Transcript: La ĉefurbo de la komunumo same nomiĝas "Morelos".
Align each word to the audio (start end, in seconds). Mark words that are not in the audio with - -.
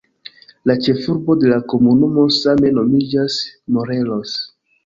La 0.69 0.75
ĉefurbo 0.85 1.35
de 1.43 1.51
la 1.51 1.59
komunumo 1.73 2.25
same 2.39 2.75
nomiĝas 2.81 3.39
"Morelos". 3.77 4.35